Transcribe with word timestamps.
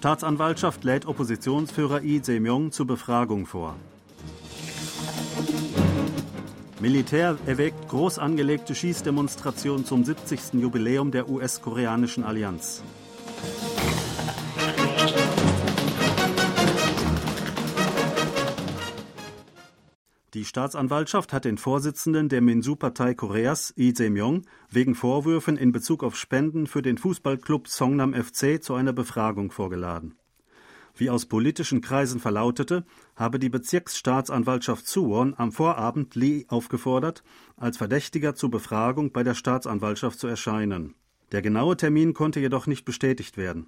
Staatsanwaltschaft 0.00 0.82
lädt 0.82 1.04
Oppositionsführer 1.04 2.00
Lee 2.00 2.22
Jae-myung 2.24 2.72
zur 2.72 2.86
Befragung 2.86 3.44
vor. 3.44 3.76
Militär 6.80 7.36
erwägt 7.44 7.86
groß 7.90 8.18
angelegte 8.18 8.74
Schießdemonstration 8.74 9.84
zum 9.84 10.02
70. 10.02 10.54
Jubiläum 10.54 11.10
der 11.10 11.28
US-koreanischen 11.28 12.24
Allianz. 12.24 12.82
Die 20.40 20.46
Staatsanwaltschaft 20.46 21.34
hat 21.34 21.44
den 21.44 21.58
Vorsitzenden 21.58 22.30
der 22.30 22.40
Minsu-Partei 22.40 23.12
Koreas, 23.12 23.74
Lee 23.76 23.92
Jae-myung, 23.94 24.46
wegen 24.70 24.94
Vorwürfen 24.94 25.58
in 25.58 25.70
Bezug 25.70 26.02
auf 26.02 26.16
Spenden 26.16 26.66
für 26.66 26.80
den 26.80 26.96
Fußballclub 26.96 27.68
Songnam 27.68 28.14
FC 28.14 28.64
zu 28.64 28.72
einer 28.72 28.94
Befragung 28.94 29.50
vorgeladen. 29.50 30.16
Wie 30.96 31.10
aus 31.10 31.26
politischen 31.26 31.82
Kreisen 31.82 32.20
verlautete, 32.20 32.86
habe 33.16 33.38
die 33.38 33.50
Bezirksstaatsanwaltschaft 33.50 34.86
Suwon 34.86 35.34
am 35.36 35.52
Vorabend 35.52 36.14
Lee 36.14 36.46
aufgefordert, 36.48 37.22
als 37.58 37.76
Verdächtiger 37.76 38.34
zur 38.34 38.50
Befragung 38.50 39.12
bei 39.12 39.22
der 39.22 39.34
Staatsanwaltschaft 39.34 40.18
zu 40.18 40.26
erscheinen. 40.26 40.94
Der 41.32 41.42
genaue 41.42 41.76
Termin 41.76 42.14
konnte 42.14 42.40
jedoch 42.40 42.66
nicht 42.66 42.86
bestätigt 42.86 43.36
werden. 43.36 43.66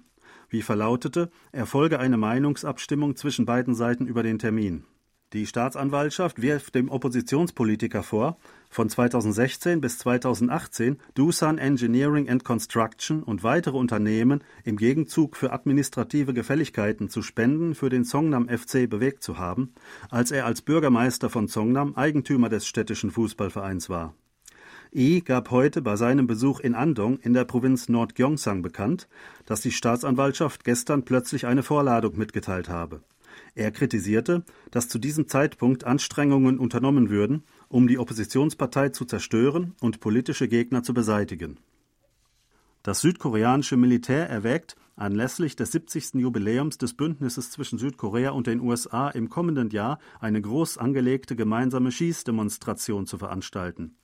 Wie 0.49 0.63
verlautete, 0.63 1.29
erfolge 1.51 1.99
eine 1.99 2.17
Meinungsabstimmung 2.17 3.15
zwischen 3.15 3.45
beiden 3.45 3.75
Seiten 3.75 4.07
über 4.07 4.23
den 4.23 4.39
Termin. 4.39 4.85
Die 5.33 5.47
Staatsanwaltschaft 5.47 6.43
wirft 6.43 6.75
dem 6.75 6.89
Oppositionspolitiker 6.89 8.03
vor, 8.03 8.37
von 8.69 8.87
2016 8.87 9.81
bis 9.81 9.97
2018 9.97 10.99
Doosan 11.15 11.57
Engineering 11.57 12.29
and 12.29 12.43
Construction 12.43 13.23
und 13.23 13.43
weitere 13.43 13.75
Unternehmen 13.75 14.43
im 14.63 14.77
Gegenzug 14.77 15.35
für 15.35 15.51
administrative 15.51 16.35
Gefälligkeiten 16.35 17.09
zu 17.09 17.23
Spenden 17.23 17.73
für 17.73 17.89
den 17.89 18.03
Songnam 18.03 18.47
FC 18.47 18.87
bewegt 18.87 19.23
zu 19.23 19.39
haben, 19.39 19.73
als 20.11 20.29
er 20.29 20.45
als 20.45 20.61
Bürgermeister 20.61 21.31
von 21.31 21.47
Songnam 21.47 21.95
Eigentümer 21.95 22.49
des 22.49 22.67
städtischen 22.67 23.09
Fußballvereins 23.09 23.89
war. 23.89 24.13
Yi 24.91 25.21
gab 25.21 25.49
heute 25.49 25.81
bei 25.81 25.95
seinem 25.95 26.27
Besuch 26.27 26.59
in 26.59 26.75
Andong 26.75 27.17
in 27.17 27.33
der 27.33 27.45
Provinz 27.45 27.89
Nordgyeongsang 27.89 28.61
bekannt, 28.61 29.07
dass 29.47 29.61
die 29.61 29.71
Staatsanwaltschaft 29.71 30.63
gestern 30.63 31.05
plötzlich 31.05 31.47
eine 31.47 31.63
Vorladung 31.63 32.19
mitgeteilt 32.19 32.69
habe. 32.69 33.01
Er 33.55 33.71
kritisierte, 33.71 34.43
dass 34.71 34.89
zu 34.89 34.97
diesem 34.97 35.27
Zeitpunkt 35.27 35.83
Anstrengungen 35.83 36.57
unternommen 36.57 37.09
würden, 37.09 37.43
um 37.67 37.87
die 37.87 37.99
Oppositionspartei 37.99 38.89
zu 38.89 39.05
zerstören 39.05 39.75
und 39.79 39.99
politische 39.99 40.47
Gegner 40.47 40.81
zu 40.81 40.93
beseitigen. 40.93 41.59
Das 42.81 43.01
südkoreanische 43.01 43.77
Militär 43.77 44.27
erwägt, 44.27 44.75
anlässlich 44.95 45.55
des 45.55 45.71
70. 45.71 46.15
Jubiläums 46.15 46.77
des 46.77 46.95
Bündnisses 46.95 47.51
zwischen 47.51 47.79
Südkorea 47.79 48.31
und 48.31 48.47
den 48.47 48.59
USA 48.59 49.09
im 49.09 49.29
kommenden 49.29 49.69
Jahr 49.69 49.99
eine 50.19 50.41
groß 50.41 50.77
angelegte 50.77 51.35
gemeinsame 51.35 51.91
Schießdemonstration 51.91 53.05
zu 53.05 53.17
veranstalten. 53.17 53.95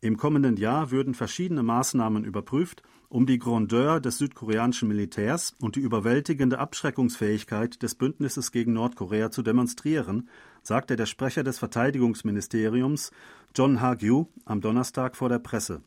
Im 0.00 0.16
kommenden 0.16 0.56
Jahr 0.56 0.90
würden 0.90 1.14
verschiedene 1.14 1.62
Maßnahmen 1.62 2.24
überprüft, 2.24 2.82
um 3.08 3.26
die 3.26 3.38
Grandeur 3.38 4.00
des 4.00 4.18
südkoreanischen 4.18 4.88
Militärs 4.88 5.54
und 5.60 5.76
die 5.76 5.80
überwältigende 5.80 6.58
Abschreckungsfähigkeit 6.58 7.82
des 7.82 7.94
Bündnisses 7.94 8.52
gegen 8.52 8.74
Nordkorea 8.74 9.30
zu 9.30 9.42
demonstrieren, 9.42 10.28
sagte 10.62 10.96
der 10.96 11.06
Sprecher 11.06 11.42
des 11.42 11.58
Verteidigungsministeriums 11.58 13.10
John 13.54 13.80
Ha-gyu 13.80 14.26
am 14.44 14.60
Donnerstag 14.60 15.16
vor 15.16 15.30
der 15.30 15.38
Presse. 15.38 15.82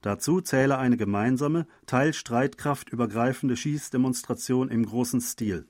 Dazu 0.00 0.40
zähle 0.40 0.78
eine 0.78 0.96
gemeinsame, 0.96 1.66
teilstreitkraftübergreifende 1.86 3.56
Schießdemonstration 3.56 4.68
im 4.68 4.84
großen 4.84 5.20
Stil. 5.20 5.66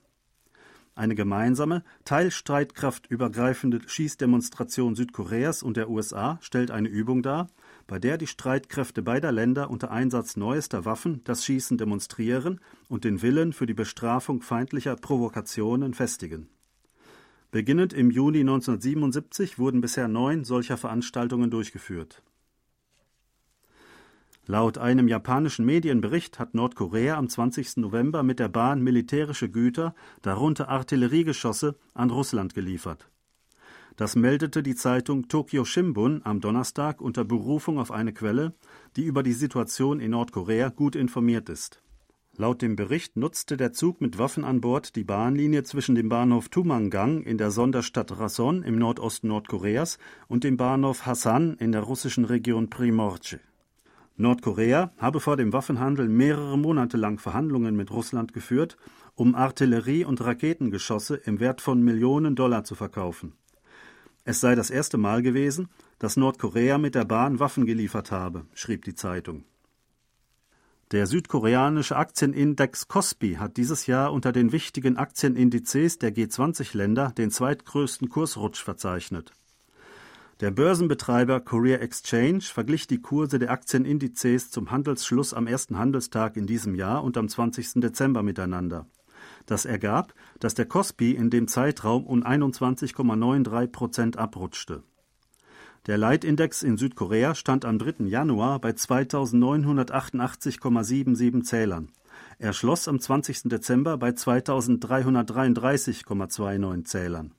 Eine 0.97 1.15
gemeinsame, 1.15 1.83
teilstreitkraftübergreifende 2.05 3.81
Schießdemonstration 3.87 4.95
Südkoreas 4.95 5.63
und 5.63 5.77
der 5.77 5.89
USA 5.89 6.39
stellt 6.41 6.71
eine 6.71 6.89
Übung 6.89 7.23
dar, 7.23 7.49
bei 7.87 7.99
der 7.99 8.19
die 8.19 8.27
Streitkräfte 8.27 9.03
beider 9.03 9.33
Länder 9.33 9.71
unter 9.71 9.91
Einsatz 9.91 10.37
neuester 10.37 10.85
Waffen 10.85 11.23
das 11.25 11.45
Schießen 11.45 11.79
demonstrieren 11.79 12.61
und 12.89 13.05
den 13.05 13.23
Willen 13.23 13.53
für 13.53 13.67
die 13.67 13.75
Bestrafung 13.75 14.43
feindlicher 14.43 14.97
Provokationen 14.97 15.95
festigen. 15.95 16.49
Beginnend 17.51 17.93
im 17.93 18.11
Juni 18.11 18.41
1977 18.41 19.59
wurden 19.59 19.81
bisher 19.81 20.09
neun 20.09 20.45
solcher 20.45 20.77
Veranstaltungen 20.77 21.51
durchgeführt. 21.51 22.23
Laut 24.47 24.77
einem 24.77 25.09
japanischen 25.09 25.65
Medienbericht 25.65 26.39
hat 26.39 26.55
Nordkorea 26.55 27.17
am 27.17 27.29
20. 27.29 27.79
November 27.79 28.23
mit 28.23 28.41
der 28.41 28.49
Bahn 28.49 28.83
militärische 28.83 29.49
Güter, 29.49 29.95
darunter 30.21 30.69
Artilleriegeschosse, 30.69 31.77
an 31.95 32.11
Russland 32.11 32.55
geliefert. 32.55 33.09
Das 33.97 34.17
meldete 34.17 34.65
die 34.65 34.75
Zeitung 34.75 35.29
Tokyo 35.29 35.65
Shimbun 35.65 36.21
am 36.25 36.41
Donnerstag 36.41 37.01
unter 37.01 37.25
Berufung 37.25 37.79
auf 37.79 37.93
eine 37.93 38.13
Quelle, 38.13 38.53
die 38.97 39.05
über 39.05 39.23
die 39.23 39.33
Situation 39.33 40.01
in 40.01 40.11
Nordkorea 40.11 40.71
gut 40.71 40.97
informiert 40.97 41.49
ist. 41.49 41.81
Laut 42.37 42.63
dem 42.63 42.75
Bericht 42.75 43.17
nutzte 43.17 43.57
der 43.57 43.73
Zug 43.73 44.01
mit 44.01 44.19
Waffen 44.19 44.43
an 44.45 44.61
Bord 44.61 44.97
die 44.97 45.05
Bahnlinie 45.05 45.63
zwischen 45.63 45.95
dem 45.95 46.09
Bahnhof 46.09 46.49
Tumangang 46.49 47.23
in 47.23 47.39
der 47.39 47.53
Sonderstadt 47.53 48.19
Rason 48.19 48.65
im 48.65 48.77
Nordosten 48.77 49.29
Nordkoreas 49.29 49.99
und 50.27 50.43
dem 50.43 50.57
Bahnhof 50.57 51.07
Hasan 51.07 51.55
in 51.59 51.71
der 51.71 51.83
russischen 51.83 52.25
Region 52.25 52.71
Primorje. 52.71 53.39
Nordkorea 54.17 54.93
habe 54.99 55.21
vor 55.21 55.37
dem 55.37 55.53
Waffenhandel 55.53 56.09
mehrere 56.09 56.59
Monate 56.59 56.97
lang 56.97 57.21
Verhandlungen 57.21 57.77
mit 57.77 57.93
Russland 57.93 58.33
geführt, 58.33 58.77
um 59.15 59.37
Artillerie 59.37 60.05
und 60.05 60.21
Raketengeschosse 60.21 61.15
im 61.15 61.39
Wert 61.39 61.61
von 61.61 61.81
Millionen 61.85 62.35
Dollar 62.35 62.65
zu 62.65 62.75
verkaufen. 62.75 63.35
Es 64.25 64.41
sei 64.41 64.55
das 64.55 64.71
erste 64.71 64.97
Mal 64.97 65.23
gewesen, 65.23 65.69
dass 65.99 66.17
Nordkorea 66.17 66.79
mit 66.79 66.95
der 66.95 67.05
Bahn 67.05 67.41
Waffen 67.41 67.67
geliefert 67.67 68.11
habe, 68.11 68.47
schrieb 68.55 68.85
die 68.85 68.95
Zeitung. 68.95 69.45
Der 70.93 71.07
südkoreanische 71.07 71.97
Aktienindex 71.97 72.89
Kospi 72.89 73.35
hat 73.35 73.57
dieses 73.57 73.87
Jahr 73.87 74.13
unter 74.13 74.33
den 74.33 74.53
wichtigen 74.53 74.97
Aktienindizes 74.97 75.99
der 75.99 76.15
G20-Länder 76.15 77.11
den 77.11 77.31
zweitgrößten 77.31 78.09
Kursrutsch 78.09 78.63
verzeichnet. 78.63 79.33
Der 80.41 80.51
Börsenbetreiber 80.51 81.41
Korea 81.41 81.79
Exchange 81.79 82.43
verglich 82.43 82.87
die 82.87 83.01
Kurse 83.01 83.39
der 83.39 83.51
Aktienindizes 83.51 84.51
zum 84.51 84.71
Handelsschluss 84.71 85.33
am 85.33 85.47
ersten 85.47 85.79
Handelstag 85.79 86.37
in 86.37 86.47
diesem 86.47 86.75
Jahr 86.75 87.05
und 87.05 87.17
am 87.17 87.29
20. 87.29 87.75
Dezember 87.81 88.23
miteinander. 88.23 88.87
Das 89.47 89.65
ergab, 89.65 90.15
dass 90.41 90.55
der 90.55 90.67
Kospi 90.67 91.13
in 91.13 91.31
dem 91.31 91.47
Zeitraum 91.49 92.07
um 92.07 92.25
21,93 92.25 93.67
Prozent 93.69 94.17
abrutschte. 94.17 94.83
Der 95.87 95.99
Leitindex 95.99 96.63
in 96.63 96.79
Südkorea 96.79 97.35
stand 97.35 97.67
am 97.67 97.79
3. 97.79 98.07
Januar 98.07 98.59
bei 98.59 98.71
2988,77 98.71 101.43
Zählern. 101.43 101.91
Er 102.39 102.55
schloss 102.55 102.89
am 102.89 102.99
20. 102.99 103.51
Dezember 103.51 103.99
bei 103.99 104.09
2333,29 104.11 106.85
Zählern. 106.85 107.35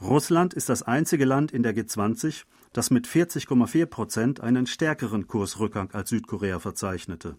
Russland 0.00 0.54
ist 0.54 0.68
das 0.68 0.82
einzige 0.82 1.24
Land 1.24 1.52
in 1.52 1.62
der 1.62 1.76
G20, 1.76 2.42
das 2.72 2.90
mit 2.90 3.06
40,4 3.06 3.86
Prozent 3.86 4.40
einen 4.40 4.66
stärkeren 4.66 5.28
Kursrückgang 5.28 5.92
als 5.92 6.10
Südkorea 6.10 6.58
verzeichnete. 6.58 7.36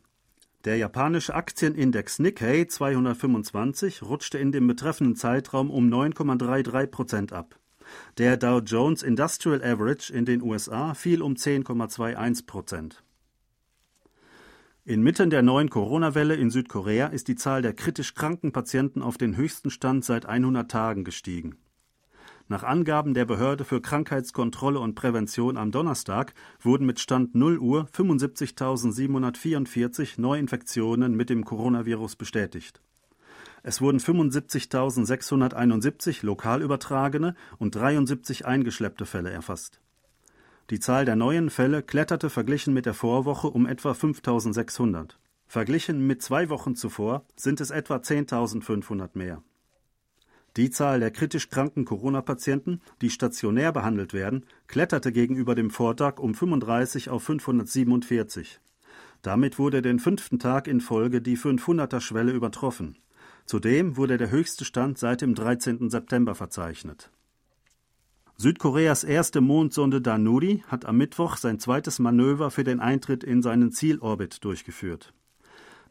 Der 0.65 0.77
japanische 0.77 1.35
Aktienindex 1.35 2.17
Nikkei 2.17 2.65
225 2.65 4.01
rutschte 4.01 4.39
in 4.39 4.51
dem 4.51 4.65
betreffenden 4.65 5.15
Zeitraum 5.15 5.69
um 5.69 5.87
9,33 5.93 6.87
Prozent 6.87 7.33
ab. 7.33 7.59
Der 8.17 8.35
Dow 8.35 8.61
Jones 8.61 9.03
Industrial 9.03 9.63
Average 9.63 10.11
in 10.11 10.25
den 10.25 10.41
USA 10.41 10.95
fiel 10.95 11.21
um 11.21 11.35
10,21 11.35 12.47
Prozent. 12.47 13.03
Inmitten 14.85 15.29
der 15.29 15.43
neuen 15.43 15.69
Corona-Welle 15.69 16.34
in 16.34 16.49
Südkorea 16.49 17.07
ist 17.07 17.28
die 17.28 17.35
Zahl 17.35 17.61
der 17.61 17.73
kritisch 17.73 18.16
kranken 18.16 18.51
Patienten 18.51 19.03
auf 19.03 19.19
den 19.19 19.37
höchsten 19.37 19.69
Stand 19.69 20.03
seit 20.03 20.25
100 20.25 20.69
Tagen 20.69 21.03
gestiegen. 21.03 21.59
Nach 22.47 22.61
Angaben 22.61 23.15
der 23.15 23.25
Behörde 23.25 23.65
für 23.65 23.81
Krankheitskontrolle 23.81 24.79
und 24.79 24.93
Prävention 24.93 25.57
am 25.57 25.71
Donnerstag 25.71 26.35
wurden 26.61 26.85
mit 26.85 26.99
Stand 26.99 27.33
0 27.33 27.57
Uhr 27.57 27.87
75.744 27.91 30.21
Neuinfektionen 30.21 31.15
mit 31.15 31.31
dem 31.31 31.43
Coronavirus 31.43 32.17
bestätigt. 32.17 32.83
Es 33.63 33.81
wurden 33.81 33.99
75.671 33.99 36.23
lokal 36.23 36.61
übertragene 36.61 37.33
und 37.57 37.73
73 37.73 38.45
eingeschleppte 38.45 39.07
Fälle 39.07 39.31
erfasst. 39.31 39.81
Die 40.69 40.79
Zahl 40.79 41.05
der 41.05 41.15
neuen 41.15 41.49
Fälle 41.49 41.81
kletterte 41.81 42.29
verglichen 42.29 42.75
mit 42.75 42.85
der 42.85 42.93
Vorwoche 42.93 43.47
um 43.47 43.65
etwa 43.65 43.93
5.600. 43.93 45.15
Verglichen 45.47 46.05
mit 46.05 46.21
zwei 46.21 46.49
Wochen 46.49 46.75
zuvor 46.75 47.25
sind 47.35 47.59
es 47.59 47.71
etwa 47.71 47.95
10.500 47.95 49.09
mehr. 49.13 49.41
Die 50.57 50.69
Zahl 50.69 51.02
der 51.02 51.11
kritisch 51.11 51.49
kranken 51.49 51.84
Corona-Patienten, 51.84 52.81
die 53.02 53.09
stationär 53.09 53.73
behandelt 53.73 54.13
werden, 54.13 54.46
kletterte 54.67 55.11
gegenüber 55.11 55.53
dem 55.53 55.69
Vortag 55.69 56.17
um 56.17 56.34
35 56.34 57.09
auf 57.09 57.23
547. 57.23 58.61
Damit 59.22 59.59
wurde 59.59 59.81
den 59.81 59.99
fünften 59.99 60.40
Tag 60.40 60.67
in 60.67 60.79
Folge 60.79 61.22
die 61.22 61.37
500er-Schwelle 61.37 62.31
übertroffen. 62.31 62.97
Zudem 63.46 63.97
wurde 63.97 64.17
der 64.17 64.31
höchste 64.31 64.63
Stand 64.63 64.97
seit 64.97 65.22
dem 65.22 65.35
13. 65.35 65.90
September 65.90 66.35
verzeichnet. 66.35 67.11
Südkoreas 68.37 69.03
erste 69.03 69.41
Mondsonde 69.41 70.02
Danuri 70.02 70.63
hat 70.67 70.85
am 70.85 70.97
Mittwoch 70.97 71.37
sein 71.37 71.59
zweites 71.59 71.99
Manöver 71.99 72.49
für 72.52 72.63
den 72.63 72.79
Eintritt 72.79 73.23
in 73.23 73.41
seinen 73.41 73.72
Zielorbit 73.72 74.43
durchgeführt. 74.43 75.13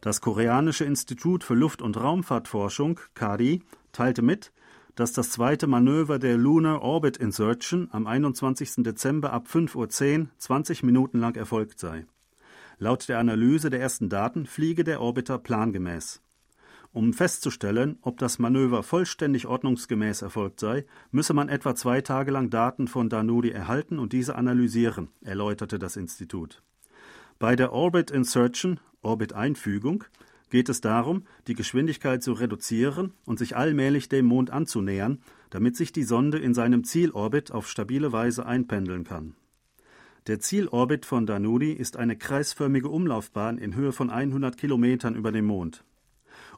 Das 0.01 0.21
Koreanische 0.21 0.85
Institut 0.85 1.43
für 1.43 1.55
Luft- 1.55 1.81
und 1.81 1.97
Raumfahrtforschung, 1.97 2.99
KARI, 3.15 3.63
teilte 3.95 4.21
mit, 4.21 4.51
dass 4.95 5.13
das 5.13 5.31
zweite 5.31 5.67
Manöver 5.67 6.19
der 6.19 6.37
Lunar 6.37 6.81
Orbit 6.81 7.17
Insertion 7.17 7.89
am 7.91 8.07
21. 8.07 8.83
Dezember 8.83 9.33
ab 9.33 9.47
5.10 9.51 10.19
Uhr 10.21 10.27
20 10.37 10.83
Minuten 10.83 11.19
lang 11.19 11.35
erfolgt 11.35 11.79
sei. 11.79 12.05
Laut 12.77 13.07
der 13.07 13.19
Analyse 13.19 13.69
der 13.69 13.81
ersten 13.81 14.09
Daten 14.09 14.45
fliege 14.45 14.83
der 14.83 15.01
Orbiter 15.01 15.37
plangemäß. 15.37 16.21
Um 16.91 17.11
festzustellen, 17.11 17.97
ob 18.01 18.19
das 18.19 18.39
Manöver 18.39 18.81
vollständig 18.81 19.47
ordnungsgemäß 19.47 20.21
erfolgt 20.21 20.61
sei, 20.61 20.85
müsse 21.11 21.33
man 21.33 21.49
etwa 21.49 21.75
zwei 21.75 21.99
Tage 21.99 22.31
lang 22.31 22.49
Daten 22.49 22.87
von 22.87 23.09
Danudi 23.09 23.51
erhalten 23.51 23.99
und 23.99 24.13
diese 24.13 24.35
analysieren, 24.35 25.09
erläuterte 25.21 25.77
das 25.77 25.97
Institut. 25.97 26.63
Bei 27.37 27.57
der 27.57 27.73
Orbit 27.73 28.11
Insertion, 28.11 28.79
Orbit-Einfügung, 29.01 30.05
geht 30.55 30.69
es 30.69 30.79
darum, 30.79 31.23
die 31.47 31.53
Geschwindigkeit 31.53 32.23
zu 32.23 32.31
reduzieren 32.31 33.11
und 33.25 33.39
sich 33.39 33.57
allmählich 33.57 34.07
dem 34.07 34.25
Mond 34.25 34.51
anzunähern, 34.51 35.19
damit 35.49 35.75
sich 35.75 35.91
die 35.91 36.03
Sonde 36.03 36.37
in 36.37 36.53
seinem 36.53 36.85
Zielorbit 36.85 37.51
auf 37.51 37.67
stabile 37.67 38.13
Weise 38.13 38.45
einpendeln 38.45 39.03
kann. 39.03 39.35
Der 40.27 40.39
Zielorbit 40.39 41.05
von 41.05 41.25
Danudi 41.25 41.73
ist 41.73 41.97
eine 41.97 42.15
kreisförmige 42.15 42.87
Umlaufbahn 42.87 43.57
in 43.57 43.75
Höhe 43.75 43.91
von 43.91 44.09
100 44.09 44.55
Kilometern 44.55 45.15
über 45.15 45.33
dem 45.33 45.43
Mond. 45.43 45.83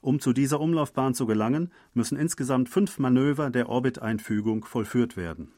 Um 0.01 0.19
zu 0.19 0.31
dieser 0.31 0.59
Umlaufbahn 0.59 1.15
zu 1.15 1.25
gelangen, 1.25 1.71
müssen 1.95 2.19
insgesamt 2.19 2.69
fünf 2.69 2.99
Manöver 2.99 3.49
der 3.49 3.67
Orbiteinfügung 3.67 4.63
vollführt 4.65 5.17
werden. 5.17 5.53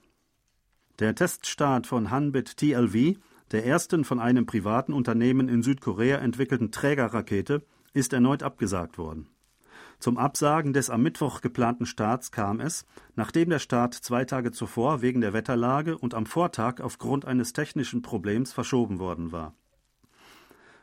Der 0.99 1.13
Teststart 1.13 1.87
von 1.87 2.09
Hanbit 2.09 2.55
TLV, 2.55 3.17
der 3.51 3.65
ersten 3.65 4.05
von 4.05 4.21
einem 4.21 4.45
privaten 4.45 4.93
Unternehmen 4.93 5.49
in 5.49 5.61
Südkorea 5.61 6.19
entwickelten 6.19 6.71
Trägerrakete, 6.71 7.63
ist 7.93 8.13
erneut 8.13 8.43
abgesagt 8.43 8.97
worden. 8.97 9.27
Zum 9.99 10.17
Absagen 10.17 10.71
des 10.71 10.89
am 10.89 11.03
Mittwoch 11.03 11.41
geplanten 11.41 11.85
Starts 11.85 12.31
kam 12.31 12.61
es, 12.61 12.85
nachdem 13.15 13.49
der 13.49 13.59
Start 13.59 13.93
zwei 13.93 14.23
Tage 14.23 14.51
zuvor 14.51 15.01
wegen 15.01 15.19
der 15.21 15.33
Wetterlage 15.33 15.97
und 15.97 16.13
am 16.13 16.25
Vortag 16.25 16.79
aufgrund 16.79 17.25
eines 17.25 17.51
technischen 17.51 18.01
Problems 18.01 18.53
verschoben 18.53 18.99
worden 18.99 19.31
war. 19.31 19.55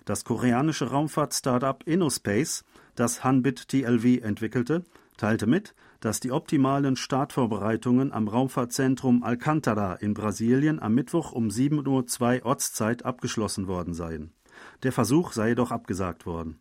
Das 0.04 0.24
koreanische 0.24 0.90
Raumfahrt-Startup 0.90 1.82
InnoSpace 1.86 2.64
das 2.96 3.22
Hanbit 3.22 3.68
TLV 3.68 4.22
entwickelte, 4.22 4.84
teilte 5.16 5.46
mit, 5.46 5.74
dass 6.00 6.20
die 6.20 6.32
optimalen 6.32 6.96
Startvorbereitungen 6.96 8.12
am 8.12 8.28
Raumfahrtzentrum 8.28 9.22
Alcantara 9.22 9.94
in 9.94 10.14
Brasilien 10.14 10.80
am 10.80 10.94
Mittwoch 10.94 11.32
um 11.32 11.48
7.02 11.48 12.40
Uhr 12.40 12.46
Ortszeit 12.46 13.04
abgeschlossen 13.04 13.66
worden 13.66 13.94
seien. 13.94 14.32
Der 14.82 14.92
Versuch 14.92 15.32
sei 15.32 15.50
jedoch 15.50 15.70
abgesagt 15.70 16.26
worden. 16.26 16.58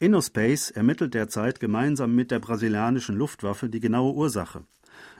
InnoSpace 0.00 0.70
ermittelt 0.70 1.14
derzeit 1.14 1.58
gemeinsam 1.58 2.14
mit 2.14 2.30
der 2.30 2.38
brasilianischen 2.38 3.16
Luftwaffe 3.16 3.68
die 3.68 3.80
genaue 3.80 4.14
Ursache. 4.14 4.64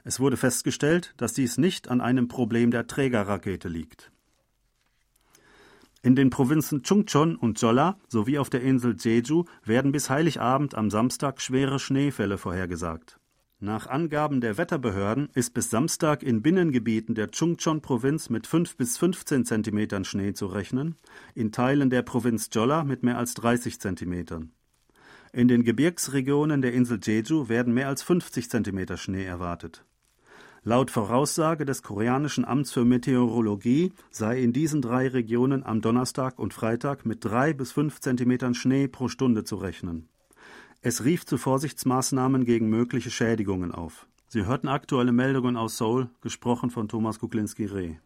Es 0.04 0.20
wurde 0.20 0.36
festgestellt, 0.36 1.14
dass 1.16 1.32
dies 1.32 1.58
nicht 1.58 1.88
an 1.88 2.00
einem 2.00 2.28
Problem 2.28 2.70
der 2.70 2.86
Trägerrakete 2.86 3.68
liegt. 3.68 4.12
In 6.00 6.14
den 6.14 6.30
Provinzen 6.30 6.84
Chungcheon 6.84 7.34
und 7.34 7.60
Jeolla 7.60 7.98
sowie 8.06 8.38
auf 8.38 8.50
der 8.50 8.62
Insel 8.62 8.96
Jeju 8.96 9.46
werden 9.64 9.90
bis 9.90 10.10
Heiligabend 10.10 10.76
am 10.76 10.90
Samstag 10.90 11.40
schwere 11.40 11.80
Schneefälle 11.80 12.38
vorhergesagt. 12.38 13.18
Nach 13.58 13.88
Angaben 13.88 14.40
der 14.40 14.56
Wetterbehörden 14.56 15.28
ist 15.34 15.54
bis 15.54 15.70
Samstag 15.70 16.22
in 16.22 16.42
Binnengebieten 16.42 17.16
der 17.16 17.32
Chungcheon-Provinz 17.32 18.30
mit 18.30 18.46
5 18.46 18.76
bis 18.76 18.96
15 18.96 19.44
Zentimetern 19.44 20.04
Schnee 20.04 20.34
zu 20.34 20.46
rechnen, 20.46 20.94
in 21.34 21.50
Teilen 21.50 21.90
der 21.90 22.02
Provinz 22.02 22.48
Jeolla 22.52 22.84
mit 22.84 23.02
mehr 23.02 23.18
als 23.18 23.34
30 23.34 23.80
Zentimetern. 23.80 24.52
In 25.32 25.48
den 25.48 25.62
Gebirgsregionen 25.62 26.62
der 26.62 26.72
Insel 26.72 26.98
Jeju 27.02 27.48
werden 27.48 27.74
mehr 27.74 27.88
als 27.88 28.02
50 28.02 28.48
Zentimeter 28.48 28.96
Schnee 28.96 29.24
erwartet. 29.24 29.84
Laut 30.64 30.90
Voraussage 30.90 31.64
des 31.64 31.82
koreanischen 31.82 32.44
Amts 32.44 32.72
für 32.72 32.84
Meteorologie 32.84 33.92
sei 34.10 34.42
in 34.42 34.52
diesen 34.52 34.82
drei 34.82 35.08
Regionen 35.08 35.64
am 35.64 35.80
Donnerstag 35.80 36.38
und 36.38 36.52
Freitag 36.52 37.06
mit 37.06 37.24
drei 37.24 37.52
bis 37.52 37.72
fünf 37.72 38.00
Zentimetern 38.00 38.54
Schnee 38.54 38.88
pro 38.88 39.08
Stunde 39.08 39.44
zu 39.44 39.56
rechnen. 39.56 40.08
Es 40.80 41.04
rief 41.04 41.26
zu 41.26 41.38
Vorsichtsmaßnahmen 41.38 42.44
gegen 42.44 42.68
mögliche 42.68 43.10
Schädigungen 43.10 43.72
auf. 43.72 44.06
Sie 44.28 44.44
hörten 44.44 44.68
aktuelle 44.68 45.12
Meldungen 45.12 45.56
aus 45.56 45.78
Seoul, 45.78 46.10
gesprochen 46.20 46.70
von 46.70 46.88
Thomas 46.88 47.18
Kuklinski-Reh. 47.18 47.96